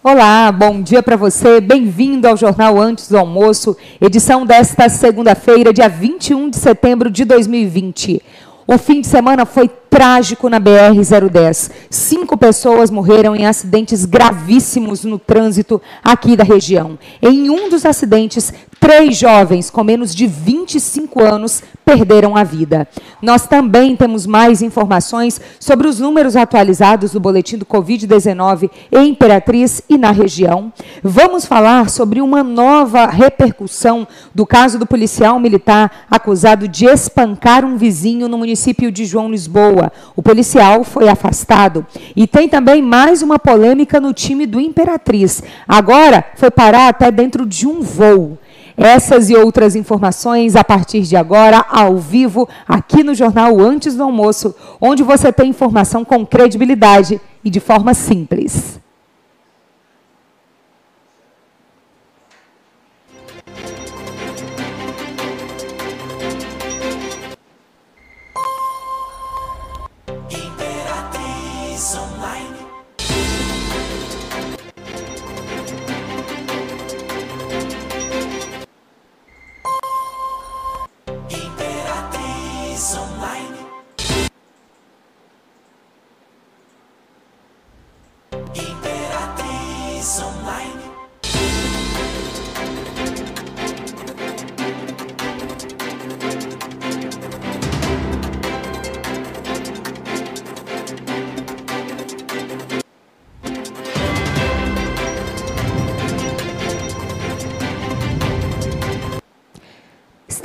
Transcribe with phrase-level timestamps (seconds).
[0.00, 1.60] Olá, bom dia para você.
[1.60, 8.22] Bem-vindo ao Jornal Antes do Almoço, edição desta segunda-feira, dia 21 de setembro de 2020.
[8.64, 11.70] O fim de semana foi trágico na BR-010.
[11.88, 16.98] Cinco pessoas morreram em acidentes gravíssimos no trânsito aqui da região.
[17.22, 22.86] Em um dos acidentes, três jovens com menos de 25 anos perderam a vida.
[23.22, 29.82] Nós também temos mais informações sobre os números atualizados do boletim do Covid-19 em Imperatriz
[29.88, 30.72] e na região.
[31.02, 37.76] Vamos falar sobre uma nova repercussão do caso do policial militar acusado de espancar um
[37.76, 39.85] vizinho no município de João Lisboa.
[40.14, 41.86] O policial foi afastado.
[42.14, 45.42] E tem também mais uma polêmica no time do Imperatriz.
[45.66, 48.38] Agora foi parar até dentro de um voo.
[48.76, 54.02] Essas e outras informações a partir de agora, ao vivo, aqui no Jornal Antes do
[54.02, 58.78] Almoço, onde você tem informação com credibilidade e de forma simples.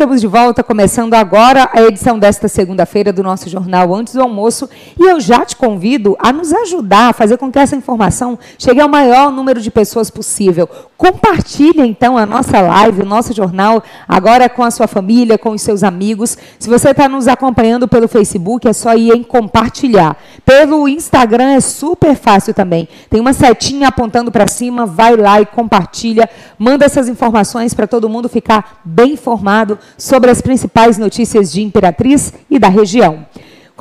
[0.01, 4.67] Estamos de volta, começando agora a edição desta segunda-feira do nosso jornal Antes do Almoço.
[4.99, 8.81] E eu já te convido a nos ajudar a fazer com que essa informação chegue
[8.81, 10.67] ao maior número de pessoas possível.
[10.97, 15.61] Compartilhe, então, a nossa live, o nosso jornal, agora com a sua família, com os
[15.61, 16.35] seus amigos.
[16.57, 20.17] Se você está nos acompanhando pelo Facebook, é só ir em compartilhar.
[20.45, 22.87] Pelo Instagram é super fácil também.
[23.09, 26.29] Tem uma setinha apontando para cima, vai lá e compartilha.
[26.57, 32.33] Manda essas informações para todo mundo ficar bem informado sobre as principais notícias de Imperatriz
[32.49, 33.25] e da região.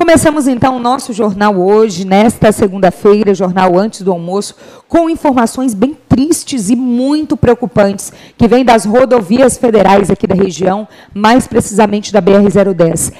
[0.01, 4.55] Começamos então o nosso jornal hoje, nesta segunda-feira, jornal antes do almoço,
[4.87, 10.87] com informações bem tristes e muito preocupantes que vêm das rodovias federais aqui da região,
[11.13, 13.13] mais precisamente da BR-010.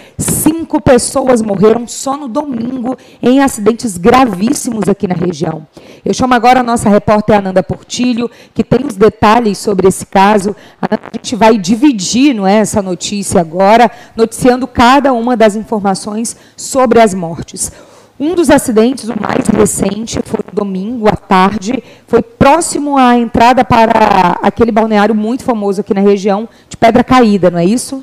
[0.72, 5.68] Cinco pessoas morreram só no domingo em acidentes gravíssimos aqui na região.
[6.06, 10.56] Eu chamo agora a nossa repórter Ananda Portilho, que tem os detalhes sobre esse caso.
[10.82, 17.02] A gente vai dividir não é, essa notícia agora, noticiando cada uma das informações sobre
[17.02, 17.70] as mortes.
[18.18, 24.40] Um dos acidentes, o mais recente, foi domingo à tarde, foi próximo à entrada para
[24.42, 28.02] aquele balneário muito famoso aqui na região, de Pedra Caída, não é isso?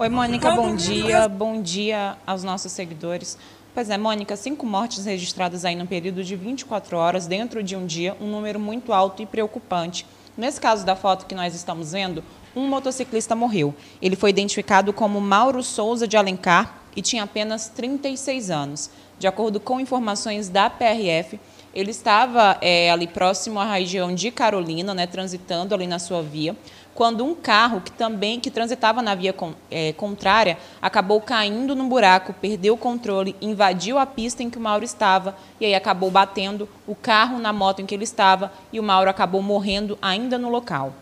[0.00, 1.26] Oi, Mônica, bom dia.
[1.26, 3.36] Bom dia aos nossos seguidores.
[3.74, 7.84] Pois é, Mônica, cinco mortes registradas aí no período de 24 horas, dentro de um
[7.84, 10.06] dia, um número muito alto e preocupante.
[10.36, 12.22] Nesse caso da foto que nós estamos vendo,
[12.54, 13.74] um motociclista morreu.
[14.00, 18.90] Ele foi identificado como Mauro Souza de Alencar, e tinha apenas 36 anos.
[19.20, 21.38] De acordo com informações da PRF,
[21.72, 26.56] ele estava é, ali próximo à região de Carolina, né, transitando ali na sua via,
[26.98, 29.32] quando um carro que também que transitava na via
[29.70, 34.60] é, contrária acabou caindo no buraco, perdeu o controle, invadiu a pista em que o
[34.60, 38.80] Mauro estava e aí acabou batendo o carro na moto em que ele estava e
[38.80, 40.92] o Mauro acabou morrendo ainda no local.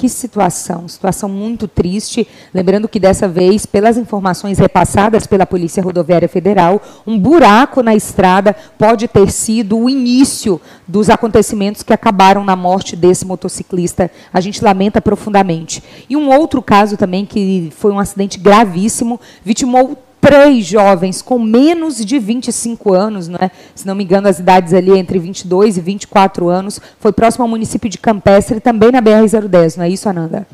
[0.00, 2.26] Que situação, situação muito triste.
[2.54, 8.56] Lembrando que dessa vez, pelas informações repassadas pela Polícia Rodoviária Federal, um buraco na estrada
[8.78, 14.10] pode ter sido o início dos acontecimentos que acabaram na morte desse motociclista.
[14.32, 15.82] A gente lamenta profundamente.
[16.08, 22.04] E um outro caso também que foi um acidente gravíssimo, vitimou três jovens com menos
[22.04, 23.50] de 25 anos, né?
[23.74, 27.48] se não me engano, as idades ali entre 22 e 24 anos, foi próximo ao
[27.48, 30.46] município de Campestre, também na BR-010, não é isso, Ananda?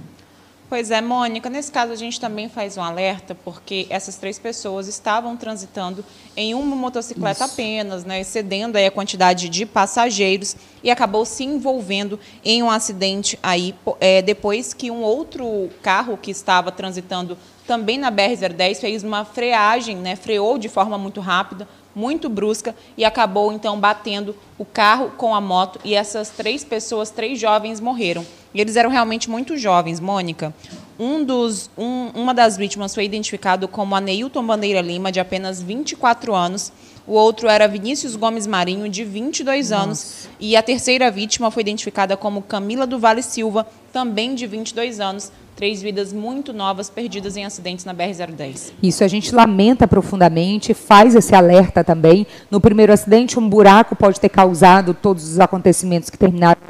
[0.68, 4.88] Pois é, Mônica, nesse caso a gente também faz um alerta, porque essas três pessoas
[4.88, 6.04] estavam transitando
[6.36, 7.52] em uma motocicleta Isso.
[7.52, 13.38] apenas, né, excedendo aí a quantidade de passageiros e acabou se envolvendo em um acidente
[13.40, 19.24] aí, é, depois que um outro carro que estava transitando também na BR-010 fez uma
[19.24, 25.10] freagem, né, freou de forma muito rápida, muito brusca e acabou então batendo o carro
[25.16, 28.24] com a moto e essas três pessoas, três jovens morreram.
[28.52, 30.54] E eles eram realmente muito jovens, Mônica.
[30.98, 36.34] Um dos, um, uma das vítimas foi identificado como Aneilton Bandeira Lima, de apenas 24
[36.34, 36.72] anos.
[37.06, 39.82] o outro era Vinícius Gomes Marinho, de 22 Nossa.
[39.82, 44.98] anos, e a terceira vítima foi identificada como Camila do Vale Silva, também de 22
[45.00, 48.72] anos, três vidas muito novas perdidas em acidentes na BR-010.
[48.82, 52.26] Isso a gente lamenta profundamente, faz esse alerta também.
[52.50, 56.60] No primeiro acidente, um buraco pode ter causado todos os acontecimentos que terminaram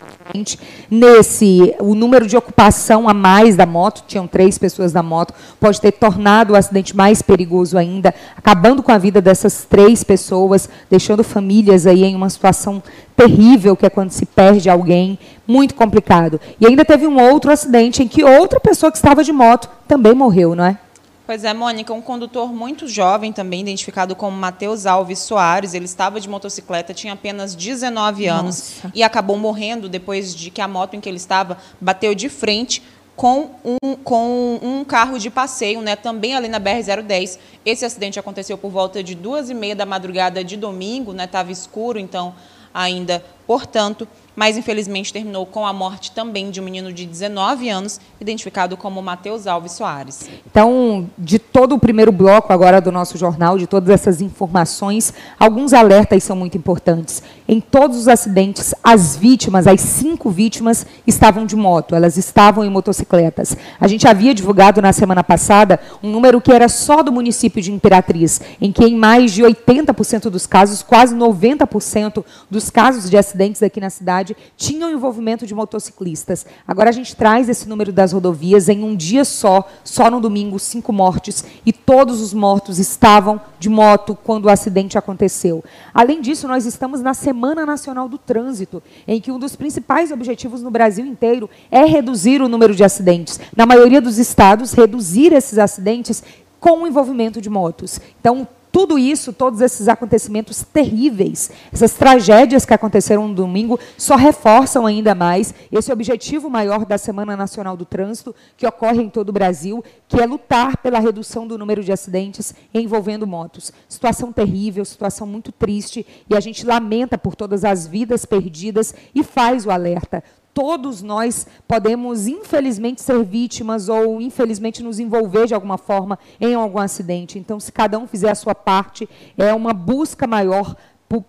[0.90, 5.81] Nesse, o número de ocupação a mais da moto, tinham três pessoas na moto, pode
[5.81, 11.23] ter tornado o acidente mais perigoso ainda, acabando com a vida dessas três pessoas, deixando
[11.25, 12.82] famílias aí em uma situação
[13.17, 16.40] terrível, que é quando se perde alguém, muito complicado.
[16.61, 20.14] E ainda teve um outro acidente em que outra pessoa que estava de moto também
[20.14, 20.79] morreu, não é?
[21.26, 25.75] Pois é, Mônica, um condutor muito jovem também, identificado como Matheus Alves Soares.
[25.75, 28.93] Ele estava de motocicleta, tinha apenas 19 anos Nossa.
[28.94, 32.81] e acabou morrendo depois de que a moto em que ele estava bateu de frente
[33.17, 37.38] com um, com um carro de passeio, né, também ali na BR-010.
[37.64, 41.52] Esse acidente aconteceu por volta de duas e meia da madrugada de domingo, estava né,
[41.52, 42.34] escuro, então
[42.72, 47.98] ainda, portanto, mas infelizmente terminou com a morte também de um menino de 19 anos,
[48.20, 50.28] identificado como Matheus Alves Soares.
[50.46, 55.72] Então, de todo o primeiro bloco agora do nosso jornal, de todas essas informações, alguns
[55.72, 57.22] alertas são muito importantes.
[57.48, 62.69] Em todos os acidentes, as vítimas, as cinco vítimas, estavam de moto, elas estavam em
[62.69, 63.56] motocicletas.
[63.81, 67.72] A gente havia divulgado na semana passada um número que era só do município de
[67.72, 73.36] Imperatriz, em que em mais de 80% dos casos, quase 90% dos casos de acidentes
[73.65, 76.47] aqui na cidade, cidade tinham envolvimento de motociclistas.
[76.67, 80.59] Agora a gente traz esse número das rodovias em um dia só, só no domingo,
[80.59, 85.65] cinco mortes, e todos os mortos estavam de moto quando o acidente aconteceu.
[85.93, 90.62] Além disso, nós estamos na Semana Nacional do Trânsito, em que um dos principais objetivos
[90.62, 93.41] no Brasil inteiro é reduzir o número de acidentes.
[93.56, 96.23] Na maioria dos estados, reduzir esses acidentes
[96.61, 98.00] com o envolvimento de motos.
[98.21, 104.84] Então, tudo isso, todos esses acontecimentos terríveis, essas tragédias que aconteceram no domingo, só reforçam
[104.84, 109.32] ainda mais esse objetivo maior da Semana Nacional do Trânsito, que ocorre em todo o
[109.32, 113.73] Brasil, que é lutar pela redução do número de acidentes envolvendo motos.
[113.88, 119.25] Situação terrível, situação muito triste, e a gente lamenta por todas as vidas perdidas e
[119.25, 120.22] faz o alerta
[120.56, 126.79] todos nós podemos, infelizmente, ser vítimas ou, infelizmente, nos envolver de alguma forma em algum
[126.79, 127.38] acidente.
[127.38, 129.06] Então, se cada um fizer a sua parte,
[129.37, 130.75] é uma busca maior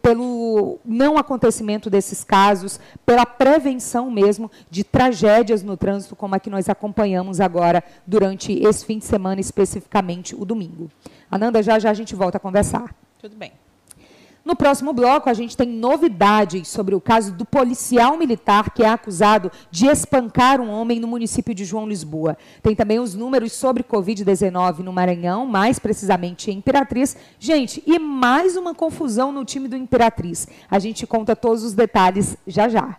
[0.02, 6.50] pelo não acontecimento desses casos, pela prevenção mesmo de tragédias no trânsito, como a que
[6.50, 10.90] nós acompanhamos agora durante esse fim de semana, especificamente o domingo.
[11.30, 12.96] Ananda, já já a gente volta a conversar.
[13.20, 13.52] Tudo bem.
[14.48, 18.88] No próximo bloco, a gente tem novidades sobre o caso do policial militar que é
[18.88, 22.38] acusado de espancar um homem no município de João Lisboa.
[22.64, 27.18] Tem também os números sobre Covid-19 no Maranhão, mais precisamente em Imperatriz.
[27.38, 30.48] Gente, e mais uma confusão no time do Imperatriz.
[30.72, 32.98] A gente conta todos os detalhes já já.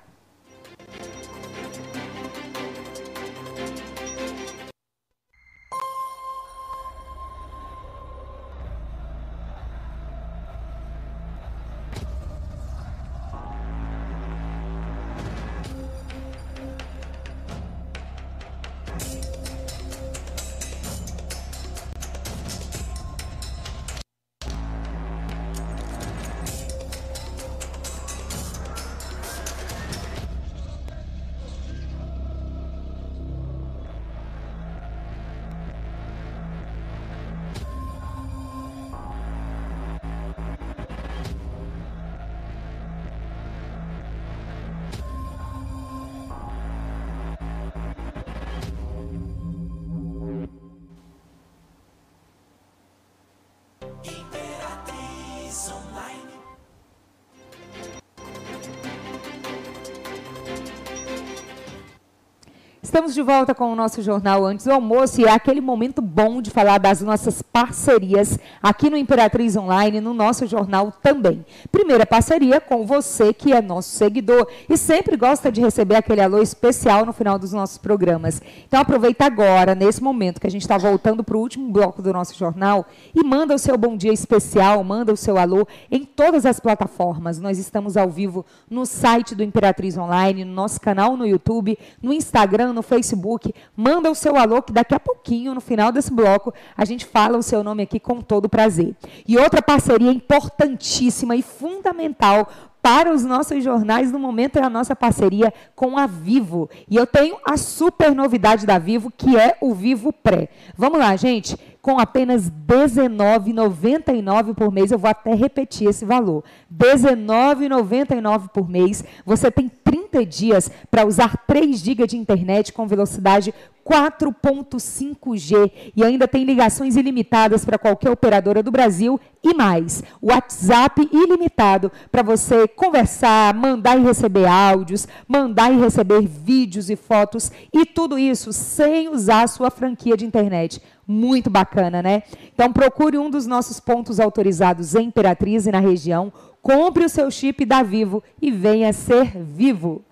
[62.89, 66.41] Estamos de volta com o nosso jornal antes do almoço e é aquele momento bom
[66.41, 71.45] de falar das nossas parcerias aqui no Imperatriz Online, no nosso jornal também.
[71.71, 76.41] Primeira parceria com você que é nosso seguidor e sempre gosta de receber aquele alô
[76.41, 78.41] especial no final dos nossos programas.
[78.67, 82.11] Então aproveita agora, nesse momento que a gente está voltando para o último bloco do
[82.11, 86.47] nosso jornal e manda o seu bom dia especial, manda o seu alô em todas
[86.47, 87.39] as plataformas.
[87.39, 92.15] Nós estamos ao vivo no site do Imperatriz Online, no nosso canal no YouTube, no
[92.15, 96.55] Instagram, no Facebook, manda o seu alô, que daqui a pouquinho, no final desse bloco,
[96.77, 98.95] a gente fala o seu nome aqui com todo prazer.
[99.27, 102.49] E outra parceria importantíssima e fundamental
[102.81, 106.71] para os nossos jornais no momento é a nossa parceria com a Vivo.
[106.89, 110.49] E eu tenho a super novidade da Vivo, que é o Vivo Pré.
[110.77, 111.59] Vamos lá, gente.
[111.81, 114.91] Com apenas R$19,99 por mês.
[114.91, 116.45] Eu vou até repetir esse valor.
[116.71, 119.05] R$19,99 por mês.
[119.25, 123.55] Você tem 30 dias para usar 3 GB de internet com velocidade
[123.89, 130.03] 4.5G e ainda tem ligações ilimitadas para qualquer operadora do Brasil e mais.
[130.21, 137.51] WhatsApp ilimitado para você conversar, mandar e receber áudios, mandar e receber vídeos e fotos
[137.73, 140.83] e tudo isso sem usar a sua franquia de internet.
[141.11, 142.23] Muito bacana, né?
[142.53, 147.31] Então procure um dos nossos pontos autorizados em Imperatriz e na região, compre o seu
[147.31, 150.05] chip da Vivo e venha ser vivo.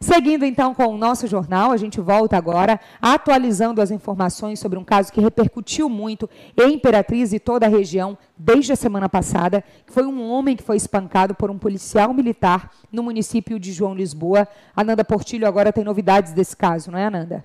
[0.00, 4.84] Seguindo então com o nosso jornal, a gente volta agora atualizando as informações sobre um
[4.84, 9.92] caso que repercutiu muito em Imperatriz e toda a região desde a semana passada, que
[9.92, 14.48] foi um homem que foi espancado por um policial militar no município de João Lisboa.
[14.74, 17.44] Ananda Portilho agora tem novidades desse caso, não é, Ananda?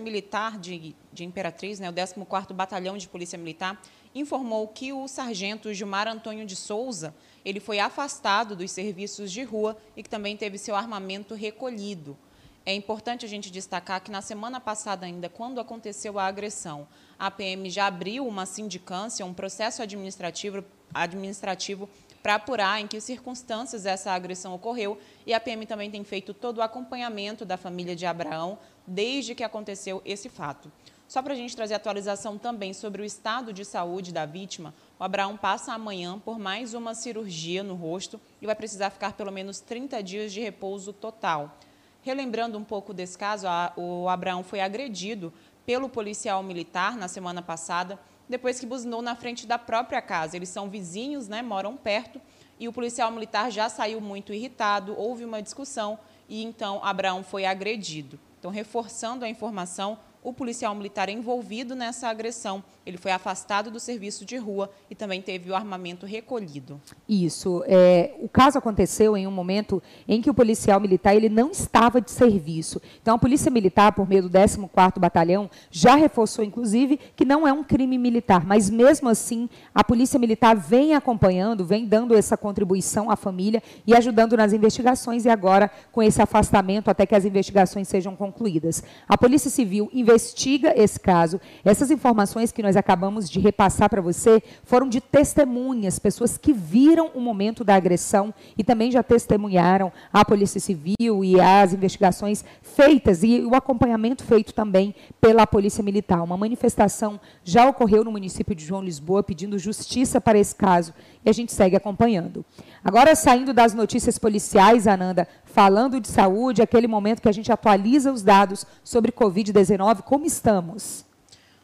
[0.00, 3.82] Militar de, de Imperatriz, né, o 14º Batalhão de Polícia Militar,
[4.14, 7.12] informou que o sargento Gilmar Antônio de Souza,
[7.44, 12.16] ele foi afastado dos serviços de rua e que também teve seu armamento recolhido.
[12.64, 16.86] É importante a gente destacar que na semana passada ainda, quando aconteceu a agressão,
[17.18, 20.64] a PM já abriu uma sindicância, um processo administrativo,
[20.94, 21.88] administrativo
[22.22, 26.58] para apurar em que circunstâncias essa agressão ocorreu e a PM também tem feito todo
[26.58, 28.58] o acompanhamento da família de Abraão
[28.88, 30.72] desde que aconteceu esse fato.
[31.06, 35.04] Só para a gente trazer atualização também sobre o estado de saúde da vítima, o
[35.04, 39.58] Abraão passa amanhã por mais uma cirurgia no rosto e vai precisar ficar pelo menos
[39.60, 41.56] 30 dias de repouso total.
[42.02, 45.32] Relembrando um pouco desse caso, o Abraão foi agredido
[45.64, 50.36] pelo policial militar na semana passada depois que buzinou na frente da própria casa.
[50.36, 52.20] Eles são vizinhos, né, moram perto,
[52.60, 57.46] e o policial militar já saiu muito irritado, houve uma discussão e então Abraão foi
[57.46, 58.20] agredido.
[58.38, 62.62] Então, reforçando a informação, o policial militar envolvido nessa agressão.
[62.84, 66.80] Ele foi afastado do serviço de rua e também teve o armamento recolhido.
[67.08, 67.62] Isso.
[67.66, 72.00] É, o caso aconteceu em um momento em que o policial militar ele não estava
[72.00, 72.80] de serviço.
[73.02, 77.52] Então, a Polícia Militar, por meio do 14º Batalhão, já reforçou, inclusive, que não é
[77.52, 78.46] um crime militar.
[78.46, 83.94] Mas, mesmo assim, a Polícia Militar vem acompanhando, vem dando essa contribuição à família e
[83.94, 88.82] ajudando nas investigações e agora com esse afastamento até que as investigações sejam concluídas.
[89.06, 91.40] A Polícia Civil investiga esse caso.
[91.64, 97.12] Essas informações que nós acabamos de repassar para você foram de testemunhas, pessoas que viram
[97.14, 103.22] o momento da agressão e também já testemunharam a Polícia Civil e as investigações feitas
[103.22, 106.22] e o acompanhamento feito também pela Polícia Militar.
[106.22, 110.92] Uma manifestação já ocorreu no município de João Lisboa pedindo justiça para esse caso
[111.24, 112.44] e a gente segue acompanhando.
[112.82, 118.12] Agora, saindo das notícias policiais, Ananda, falando de saúde, aquele momento que a gente atualiza
[118.12, 121.04] os dados sobre Covid-19, como estamos?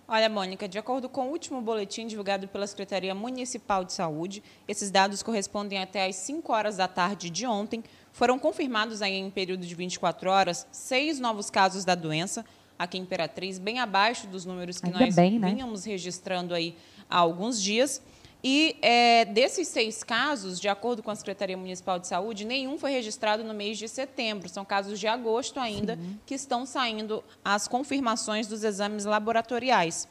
[0.09, 4.91] Olha, Mônica, de acordo com o último boletim divulgado pela Secretaria Municipal de Saúde, esses
[4.91, 7.85] dados correspondem até às 5 horas da tarde de ontem.
[8.11, 12.45] Foram confirmados aí em período de 24 horas seis novos casos da doença
[12.77, 15.51] aqui em Imperatriz, bem abaixo dos números que Ainda nós bem, né?
[15.51, 16.75] vínhamos registrando aí
[17.09, 18.03] há alguns dias.
[18.47, 22.91] E é, desses seis casos, de acordo com a Secretaria Municipal de Saúde, nenhum foi
[22.91, 24.51] registrado no mês de setembro.
[24.51, 26.19] São casos de agosto ainda Sim.
[26.27, 30.07] que estão saindo as confirmações dos exames laboratoriais.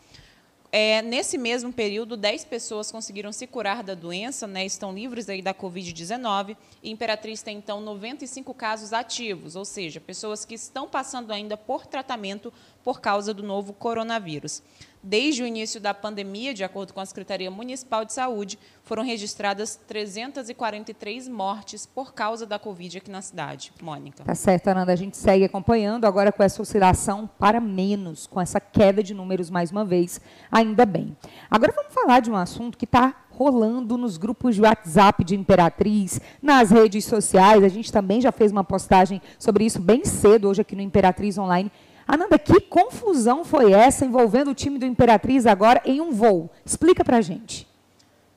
[0.76, 5.40] É, nesse mesmo período, 10 pessoas conseguiram se curar da doença, né, estão livres aí
[5.40, 6.58] da Covid-19.
[6.82, 11.86] E Imperatriz tem, então, 95 casos ativos, ou seja, pessoas que estão passando ainda por
[11.86, 12.52] tratamento
[12.84, 14.62] por causa do novo coronavírus.
[15.06, 19.78] Desde o início da pandemia, de acordo com a Secretaria Municipal de Saúde, foram registradas
[19.86, 23.74] 343 mortes por causa da Covid aqui na cidade.
[23.82, 24.24] Mônica.
[24.24, 24.94] Tá certo, Ananda.
[24.94, 29.50] A gente segue acompanhando agora com essa oscilação para menos, com essa queda de números
[29.50, 31.18] mais uma vez, ainda bem.
[31.52, 36.22] Agora vamos falar de um assunto que está rolando nos grupos de WhatsApp de Imperatriz,
[36.42, 37.62] nas redes sociais.
[37.62, 41.38] A gente também já fez uma postagem sobre isso bem cedo, hoje aqui no Imperatriz
[41.38, 41.70] Online
[42.08, 46.50] Ananda, que confusão foi essa envolvendo o time do Imperatriz agora em um voo?
[46.66, 47.68] Explica pra gente.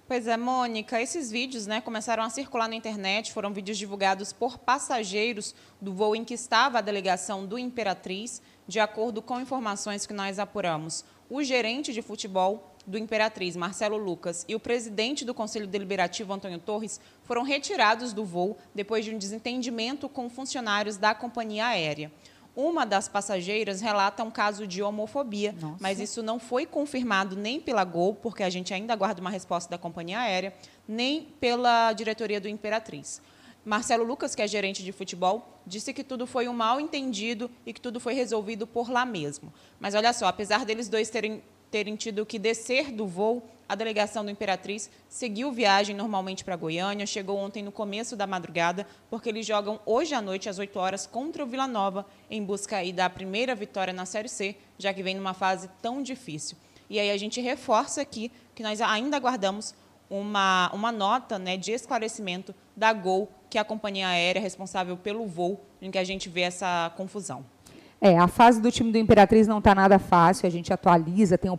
[0.09, 4.57] Pois é, Mônica, esses vídeos né, começaram a circular na internet, foram vídeos divulgados por
[4.57, 10.15] passageiros do voo em que estava a delegação do Imperatriz, de acordo com informações que
[10.15, 11.05] nós apuramos.
[11.29, 16.61] O gerente de futebol do Imperatriz, Marcelo Lucas, e o presidente do Conselho Deliberativo, Antônio
[16.61, 22.13] Torres, foram retirados do voo depois de um desentendimento com funcionários da companhia aérea.
[22.57, 25.77] Uma das passageiras relata um caso de homofobia, Nossa.
[25.79, 29.71] mas isso não foi confirmado nem pela Gol, porque a gente ainda aguarda uma resposta
[29.71, 30.55] da companhia aérea,
[30.89, 33.21] nem pela diretoria do Imperatriz.
[33.63, 37.75] Marcelo Lucas, que é gerente de futebol, disse que tudo foi um mal entendido e
[37.75, 39.53] que tudo foi resolvido por lá mesmo.
[39.79, 41.43] Mas olha só, apesar deles dois terem
[41.77, 47.05] terem tido que descer do voo, a delegação do Imperatriz seguiu viagem normalmente para Goiânia,
[47.05, 51.07] chegou ontem no começo da madrugada, porque eles jogam hoje à noite, às 8 horas,
[51.07, 55.03] contra o Vila Nova, em busca aí da primeira vitória na Série C, já que
[55.03, 56.57] vem numa fase tão difícil.
[56.89, 59.75] E aí a gente reforça aqui que nós ainda aguardamos
[60.09, 65.27] uma, uma nota né, de esclarecimento da Gol, que é a companhia aérea responsável pelo
[65.27, 67.45] voo, em que a gente vê essa confusão.
[68.01, 71.51] É, a fase do time do Imperatriz não está nada fácil, a gente atualiza, tem
[71.51, 71.57] o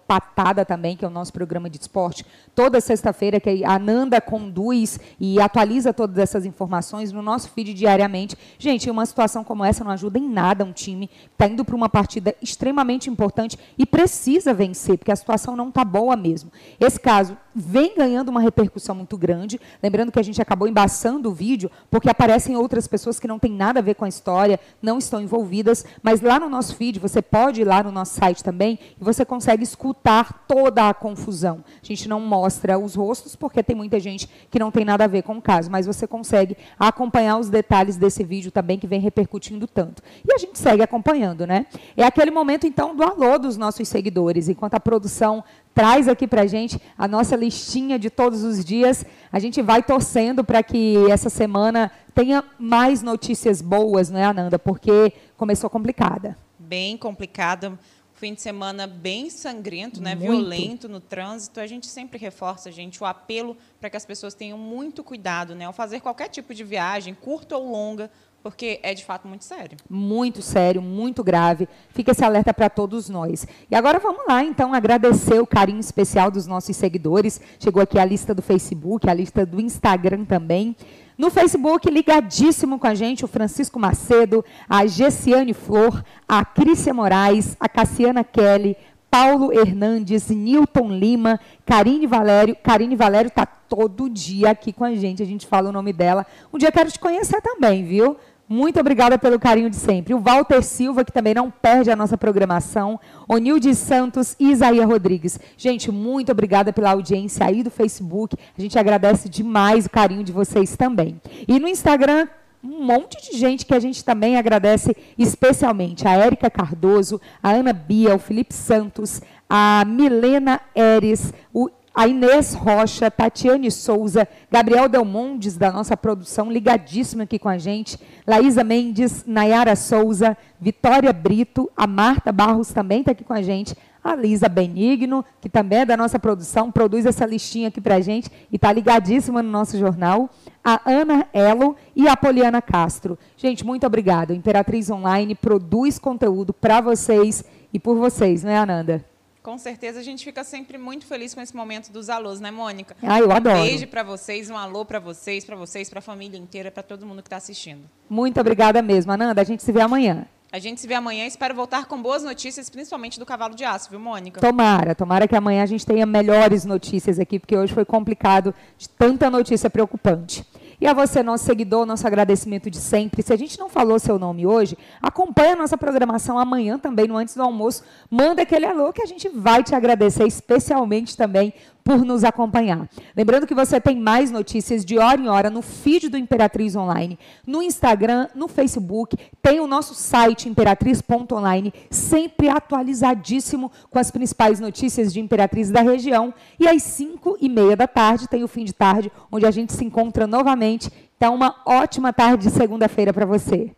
[0.67, 5.41] Também, que é o nosso programa de esporte, toda sexta-feira, que a Nanda conduz e
[5.41, 8.37] atualiza todas essas informações no nosso feed diariamente.
[8.59, 11.75] Gente, uma situação como essa não ajuda em nada um time que está indo para
[11.75, 16.51] uma partida extremamente importante e precisa vencer, porque a situação não está boa mesmo.
[16.79, 21.33] Esse caso vem ganhando uma repercussão muito grande, lembrando que a gente acabou embaçando o
[21.33, 24.99] vídeo, porque aparecem outras pessoas que não têm nada a ver com a história, não
[24.99, 28.77] estão envolvidas, mas lá no nosso feed, você pode ir lá no nosso site também
[29.01, 31.63] e você consegue escutar toda a confusão.
[31.81, 35.07] A gente não mostra os rostos porque tem muita gente que não tem nada a
[35.07, 38.99] ver com o caso, mas você consegue acompanhar os detalhes desse vídeo também que vem
[38.99, 40.01] repercutindo tanto.
[40.27, 41.65] E a gente segue acompanhando, né?
[41.95, 45.43] É aquele momento então do alô dos nossos seguidores, enquanto a produção
[45.77, 49.05] traz aqui para gente a nossa listinha de todos os dias.
[49.31, 54.57] A gente vai torcendo para que essa semana tenha mais notícias boas, não é, Ananda?
[54.57, 56.35] Porque começou complicada.
[56.57, 57.77] Bem complicada.
[58.17, 60.15] Fim de semana bem sangrento, né?
[60.15, 61.59] violento no trânsito.
[61.59, 65.65] A gente sempre reforça, gente, o apelo para que as pessoas tenham muito cuidado né?
[65.65, 68.09] ao fazer qualquer tipo de viagem, curta ou longa,
[68.41, 69.77] porque é de fato muito sério.
[69.87, 71.69] Muito sério, muito grave.
[71.89, 73.45] Fica esse alerta para todos nós.
[73.69, 77.39] E agora vamos lá, então, agradecer o carinho especial dos nossos seguidores.
[77.59, 80.75] Chegou aqui a lista do Facebook, a lista do Instagram também.
[81.17, 87.57] No Facebook, ligadíssimo com a gente, o Francisco Macedo, a Gessiane Flor, a Crícia Moraes,
[87.59, 88.77] a Cassiana Kelly,
[89.09, 92.55] Paulo Hernandes, Newton Lima, Karine Valério.
[92.61, 96.23] Karine Valério está todo dia aqui com a gente, a gente fala o nome dela.
[96.53, 98.15] Um dia quero te conhecer também, viu?
[98.49, 100.13] Muito obrigada pelo carinho de sempre.
[100.13, 102.97] O Walter Silva, que também não perde a nossa programação.
[103.27, 105.37] Onilde Santos e Isaías Rodrigues.
[105.57, 108.37] Gente, muito obrigada pela audiência aí do Facebook.
[108.57, 111.19] A gente agradece demais o carinho de vocês também.
[111.45, 112.27] E no Instagram,
[112.63, 116.07] um monte de gente que a gente também agradece especialmente.
[116.07, 122.53] A Érica Cardoso, a Ana Bia, o Felipe Santos, a Milena Eres, o a Inês
[122.53, 129.25] Rocha, Tatiane Souza, Gabriel Delmondes, da nossa produção, ligadíssima aqui com a gente, Laísa Mendes,
[129.25, 134.47] Nayara Souza, Vitória Brito, a Marta Barros também está aqui com a gente, a Lisa
[134.47, 138.57] Benigno, que também é da nossa produção, produz essa listinha aqui para a gente e
[138.57, 140.29] está ligadíssima no nosso jornal,
[140.63, 143.17] a Ana Elo e a Poliana Castro.
[143.35, 144.35] Gente, muito obrigada.
[144.35, 149.16] Imperatriz Online produz conteúdo para vocês e por vocês, não é, Ananda?
[149.47, 152.97] Com certeza a gente fica sempre muito feliz com esse momento dos alôs, né, Mônica?
[153.01, 153.59] Ah, eu adoro.
[153.59, 156.83] Um beijo para vocês, um alô para vocês, para vocês, para a família inteira, para
[156.83, 157.89] todo mundo que está assistindo.
[158.09, 159.39] Muito obrigada mesmo, Ananda.
[159.39, 160.27] A gente se vê amanhã.
[160.51, 161.25] A gente se vê amanhã.
[161.25, 164.41] Espero voltar com boas notícias, principalmente do cavalo de aço, viu, Mônica?
[164.41, 168.89] Tomara, tomara que amanhã a gente tenha melhores notícias aqui, porque hoje foi complicado de
[168.89, 170.45] tanta notícia preocupante.
[170.79, 173.23] E a você, nosso seguidor, nosso agradecimento de sempre.
[173.23, 177.17] Se a gente não falou seu nome hoje, acompanhe a nossa programação amanhã também, no
[177.17, 177.83] Antes do Almoço.
[178.11, 181.51] Manda aquele alô que a gente vai te agradecer, especialmente também
[181.87, 182.89] por nos acompanhar.
[183.15, 187.17] Lembrando que você tem mais notícias de hora em hora no feed do Imperatriz Online,
[187.45, 195.13] no Instagram, no Facebook, tem o nosso site imperatriz.online, sempre atualizadíssimo com as principais notícias
[195.13, 196.33] de Imperatriz da região.
[196.59, 199.71] E às 5 e meia da tarde tem o fim de tarde, onde a gente
[199.71, 200.91] se encontra novamente.
[201.15, 203.71] Então, uma ótima tarde de segunda-feira para você.